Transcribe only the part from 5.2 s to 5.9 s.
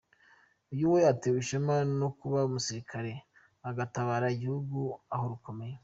rukomeye.